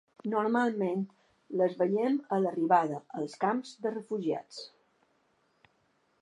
[0.33, 1.01] Normalment,
[1.61, 4.65] les veiem en l’arribada, als camps de refugiats.